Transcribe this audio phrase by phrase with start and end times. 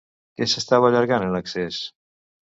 [0.39, 1.79] Què s'estava allargant en excés?